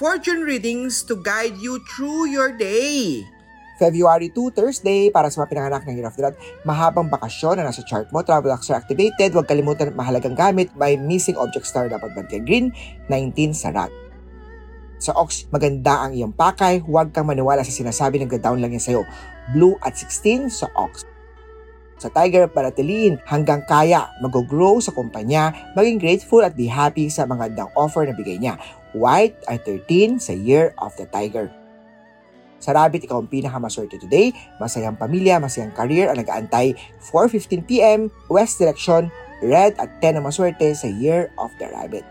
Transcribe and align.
fortune 0.00 0.48
readings 0.48 1.04
to 1.04 1.12
guide 1.20 1.60
you 1.60 1.76
through 1.84 2.24
your 2.32 2.48
day. 2.56 3.20
February 3.76 4.32
2, 4.32 4.56
Thursday, 4.56 5.12
para 5.12 5.28
sa 5.28 5.44
mga 5.44 5.48
pinanganak 5.52 5.84
ng 5.84 5.92
Year 5.92 6.08
of 6.08 6.16
the 6.16 6.24
Rat, 6.24 6.36
mahabang 6.64 7.12
bakasyon 7.12 7.60
na 7.60 7.68
nasa 7.68 7.84
chart 7.84 8.08
mo, 8.08 8.24
travel 8.24 8.48
are 8.48 8.60
activated, 8.72 9.36
huwag 9.36 9.44
kalimutan 9.44 9.92
at 9.92 9.96
mahalagang 9.96 10.32
gamit, 10.32 10.72
may 10.72 10.96
missing 10.96 11.36
object 11.36 11.68
star 11.68 11.92
dapat 11.92 12.16
bantiyan 12.16 12.44
green, 12.48 12.66
19 13.12 13.52
sa 13.52 13.76
rat. 13.76 13.92
Sa 15.00 15.12
Ox, 15.16 15.48
maganda 15.52 16.00
ang 16.08 16.16
iyong 16.16 16.32
pakay, 16.32 16.80
huwag 16.80 17.12
kang 17.12 17.28
maniwala 17.28 17.60
sa 17.60 17.72
sinasabi 17.72 18.24
ng 18.24 18.32
down 18.40 18.60
lang 18.60 18.72
yan 18.72 18.80
sa'yo. 18.80 19.04
Blue 19.52 19.76
at 19.84 20.00
16 20.00 20.48
sa 20.48 20.68
Ox. 20.80 21.04
Sa 22.00 22.08
Tiger, 22.08 22.48
panatiliin 22.48 23.20
hanggang 23.28 23.60
kaya, 23.68 24.08
mag-grow 24.24 24.80
sa 24.80 24.88
kumpanya, 24.88 25.52
maging 25.76 26.00
grateful 26.00 26.40
at 26.40 26.56
be 26.56 26.64
happy 26.64 27.12
sa 27.12 27.28
mga 27.28 27.52
dang 27.52 27.70
offer 27.76 28.08
na 28.08 28.16
bigay 28.16 28.40
niya. 28.40 28.56
White 28.96 29.36
at 29.44 29.68
13 29.68 30.16
sa 30.16 30.32
Year 30.32 30.72
of 30.80 30.96
the 30.96 31.04
Tiger. 31.12 31.52
Sa 32.56 32.72
Rabbit, 32.72 33.04
ikaw 33.04 33.20
ang 33.20 33.28
pinakamaswerte 33.28 34.00
today. 34.00 34.32
Masayang 34.56 34.96
pamilya, 34.96 35.36
masayang 35.40 35.76
career 35.76 36.08
ang 36.08 36.16
nag-aantay. 36.20 36.72
4.15pm, 37.04 38.08
West 38.32 38.56
Direction, 38.56 39.12
Red 39.44 39.76
at 39.76 40.00
10 40.00 40.20
ang 40.20 40.24
maswerte 40.24 40.72
sa 40.72 40.88
Year 40.88 41.28
of 41.36 41.52
the 41.60 41.68
Rabbit. 41.68 42.04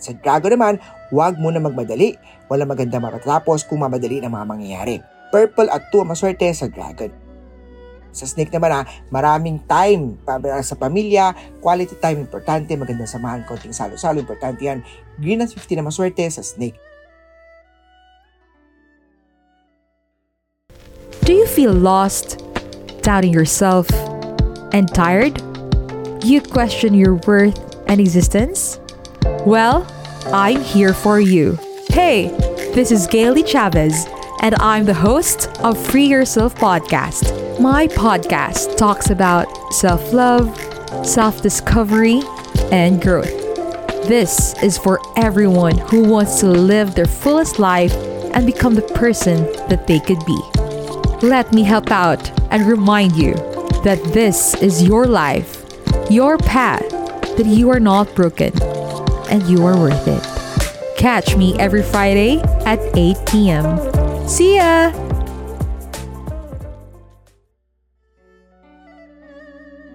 Sa 0.00 0.12
Dragon 0.20 0.52
naman, 0.52 0.74
huwag 1.08 1.40
muna 1.40 1.60
magmadali. 1.60 2.16
Wala 2.52 2.68
maganda 2.68 3.00
matatapos 3.00 3.64
kung 3.64 3.80
mamadali 3.80 4.20
ang 4.20 4.36
mga 4.36 4.48
mangyayari. 4.48 4.96
Purple 5.32 5.72
at 5.72 5.88
2 5.92 6.04
ang 6.04 6.10
maswerte 6.12 6.48
sa 6.52 6.68
Dragon. 6.68 7.21
Sa 8.12 8.28
Snake 8.28 8.52
naman 8.52 8.70
ha, 8.70 8.84
maraming 9.08 9.58
time 9.64 10.20
para 10.22 10.60
sa 10.60 10.76
pamilya, 10.76 11.32
quality 11.64 11.96
time 11.96 12.20
importante, 12.20 12.76
magandang 12.76 13.08
samahan, 13.08 13.42
konting 13.48 13.72
salo-salo, 13.72 14.20
importante 14.20 14.68
yan. 14.68 14.84
Green 15.16 15.40
at 15.40 15.50
50 15.50 15.80
na 15.80 15.84
maswerte 15.88 16.22
sa 16.28 16.44
Snake. 16.44 16.76
Do 21.24 21.32
you 21.32 21.46
feel 21.46 21.72
lost, 21.72 22.44
doubting 23.00 23.32
yourself, 23.32 23.88
and 24.76 24.92
tired? 24.92 25.40
You 26.24 26.40
question 26.40 26.94
your 26.94 27.14
worth 27.26 27.56
and 27.88 28.00
existence? 28.00 28.78
Well, 29.46 29.86
I'm 30.26 30.60
here 30.60 30.92
for 30.92 31.20
you. 31.20 31.58
Hey, 31.88 32.28
this 32.74 32.90
is 32.90 33.06
Gailey 33.06 33.42
Chavez, 33.42 34.06
and 34.40 34.54
I'm 34.56 34.84
the 34.84 34.94
host 34.94 35.48
of 35.60 35.78
Free 35.78 36.06
Yourself 36.06 36.54
Podcast. 36.54 37.30
My 37.62 37.86
podcast 37.86 38.76
talks 38.76 39.10
about 39.10 39.46
self 39.72 40.12
love, 40.12 40.50
self 41.06 41.42
discovery, 41.42 42.20
and 42.72 43.00
growth. 43.00 43.30
This 44.08 44.60
is 44.64 44.76
for 44.76 44.98
everyone 45.16 45.78
who 45.78 46.02
wants 46.02 46.40
to 46.40 46.48
live 46.48 46.96
their 46.96 47.06
fullest 47.06 47.60
life 47.60 47.94
and 48.34 48.44
become 48.46 48.74
the 48.74 48.82
person 48.82 49.44
that 49.68 49.86
they 49.86 50.00
could 50.00 50.18
be. 50.26 50.42
Let 51.24 51.52
me 51.52 51.62
help 51.62 51.92
out 51.92 52.36
and 52.50 52.66
remind 52.66 53.14
you 53.14 53.34
that 53.84 54.02
this 54.12 54.54
is 54.56 54.82
your 54.82 55.06
life, 55.06 55.64
your 56.10 56.38
path, 56.38 56.90
that 57.36 57.46
you 57.46 57.70
are 57.70 57.78
not 57.78 58.12
broken 58.16 58.60
and 59.30 59.40
you 59.44 59.64
are 59.64 59.78
worth 59.78 60.08
it. 60.08 60.98
Catch 60.98 61.36
me 61.36 61.56
every 61.60 61.84
Friday 61.84 62.40
at 62.66 62.80
8 62.96 63.18
p.m. 63.24 64.26
See 64.28 64.56
ya! 64.56 65.11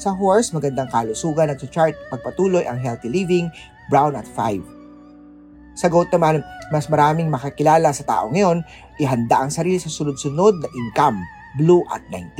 Sa 0.00 0.16
horse, 0.16 0.56
magandang 0.56 0.88
kalusugan 0.88 1.52
at 1.52 1.60
sa 1.60 1.68
chart, 1.68 1.92
pagpatuloy 2.08 2.64
ang 2.64 2.80
healthy 2.80 3.12
living, 3.12 3.52
brown 3.92 4.16
at 4.16 4.24
5. 4.24 4.64
Sa 5.76 5.92
goat 5.92 6.08
naman, 6.08 6.40
mas 6.72 6.88
maraming 6.88 7.28
makakilala 7.28 7.92
sa 7.92 8.08
tao 8.08 8.32
ngayon, 8.32 8.64
ihanda 8.96 9.44
ang 9.44 9.52
sarili 9.52 9.76
sa 9.76 9.92
sunod-sunod 9.92 10.56
na 10.56 10.72
income, 10.72 11.20
blue 11.60 11.84
at 11.92 12.00
19. 12.08 12.32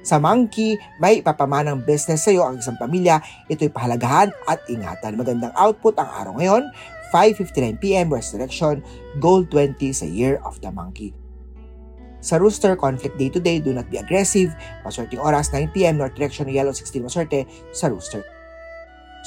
Sa 0.00 0.16
monkey, 0.16 0.80
may 0.96 1.20
ipapamanang 1.20 1.84
business 1.84 2.24
sa 2.24 2.32
iyo 2.32 2.48
ang 2.48 2.56
isang 2.56 2.80
pamilya, 2.80 3.20
ito'y 3.52 3.68
pahalagahan 3.68 4.32
at 4.48 4.64
ingatan. 4.72 5.20
Magandang 5.20 5.52
output 5.52 5.92
ang 6.00 6.08
araw 6.08 6.40
ngayon, 6.40 6.64
5.59pm 7.12 8.08
West 8.08 8.32
Direction, 8.32 8.80
Gold 9.20 9.52
20 9.52 9.76
sa 9.92 10.08
Year 10.08 10.40
of 10.40 10.56
the 10.64 10.72
Monkey. 10.72 11.23
Sa 12.24 12.40
Rooster, 12.40 12.72
conflict 12.80 13.20
day 13.20 13.28
to 13.28 13.36
day, 13.36 13.60
do 13.60 13.76
not 13.76 13.84
be 13.92 14.00
aggressive. 14.00 14.56
Maswerteng 14.80 15.20
oras, 15.20 15.52
9pm, 15.52 16.00
North 16.00 16.16
Direction, 16.16 16.48
Yellow 16.48 16.72
16 16.72 17.04
maswerte 17.04 17.44
sa 17.76 17.92
Rooster. 17.92 18.24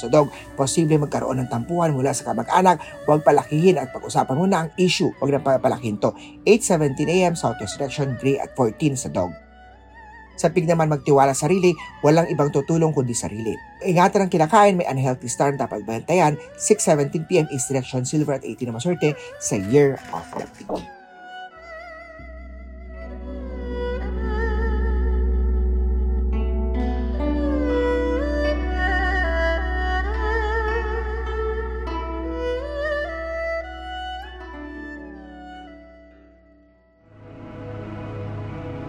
Sa 0.02 0.10
Dog, 0.10 0.34
posible 0.58 0.98
magkaroon 0.98 1.46
ng 1.46 1.50
tampuhan 1.50 1.94
mula 1.94 2.14
sa 2.14 2.34
kamag-anak, 2.34 2.82
huwag 3.06 3.22
palakihin 3.22 3.78
at 3.78 3.94
pag-usapan 3.94 4.38
muna 4.38 4.66
ang 4.66 4.70
issue, 4.82 5.14
huwag 5.22 5.38
na 5.38 5.42
papalakihin 5.42 6.02
to. 6.02 6.10
8.17am, 6.46 7.38
Southwest 7.38 7.78
Direction, 7.78 8.18
Gray 8.18 8.42
at 8.42 8.58
14 8.58 8.98
sa 8.98 9.10
Dog. 9.14 9.30
Sa 10.38 10.54
pig 10.54 10.70
naman 10.70 10.86
magtiwala 10.86 11.34
sa 11.34 11.50
sarili, 11.50 11.74
walang 12.06 12.30
ibang 12.30 12.54
tutulong 12.54 12.94
kundi 12.94 13.18
sarili. 13.18 13.58
Ingatan 13.82 14.26
ang 14.26 14.32
kinakain, 14.34 14.78
may 14.78 14.86
unhealthy 14.86 15.26
star 15.26 15.50
na 15.50 15.66
dapat 15.66 15.82
bantayan, 15.82 16.38
6.17pm 16.62 17.50
East 17.50 17.74
Direction, 17.74 18.06
Silver 18.06 18.38
at 18.38 18.46
18 18.46 18.70
na 18.70 18.78
maswerte 18.78 19.18
sa 19.42 19.58
Year 19.58 19.98
of 20.14 20.30